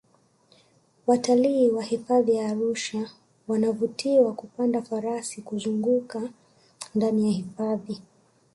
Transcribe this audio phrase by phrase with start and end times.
[1.07, 3.09] watalii wa hifadhi ya arusha
[3.47, 6.29] wanavutiwa kupanda farasi kuzungaka
[6.95, 8.01] ndani ya hifadhi